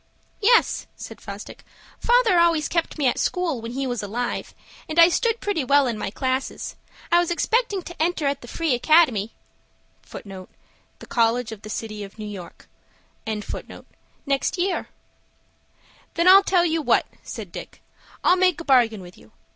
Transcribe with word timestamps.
"Yes," 0.41 0.87
said 0.95 1.21
Fosdick. 1.21 1.63
"Father 1.99 2.39
always 2.39 2.67
kept 2.67 2.97
me 2.97 3.05
at 3.05 3.19
school 3.19 3.61
when 3.61 3.73
he 3.73 3.85
was 3.85 4.01
alive, 4.01 4.55
and 4.89 4.97
I 4.97 5.09
stood 5.09 5.39
pretty 5.39 5.63
well 5.63 5.85
in 5.85 5.95
my 5.95 6.09
classes. 6.09 6.75
I 7.11 7.19
was 7.19 7.29
expecting 7.29 7.83
to 7.83 8.01
enter 8.01 8.25
at 8.25 8.41
the 8.41 8.47
Free 8.47 8.73
Academy* 8.73 9.35
next 10.11 10.25
year." 10.25 10.25
* 10.25 10.25
Now 10.25 10.47
the 10.97 11.05
college 11.05 11.51
of 11.51 11.61
the 11.61 11.69
city 11.69 12.03
of 12.03 12.17
New 12.17 12.25
York. 12.25 12.67
"Then 13.27 13.43
I'll 16.27 16.43
tell 16.43 16.65
you 16.65 16.81
what," 16.81 17.05
said 17.21 17.51
Dick; 17.51 17.83
"I'll 18.23 18.37
make 18.37 18.59
a 18.59 18.65
bargain 18.65 19.01
with 19.03 19.19
you. 19.19 19.33